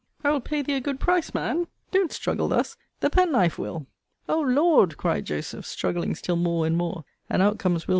[0.23, 2.75] I will pay thee a good price, man: don't struggle thus?
[3.01, 3.85] The penknife, Will.!
[4.27, 7.89] O Lord, cried Joseph, struggling still more and more: and out comes Will.'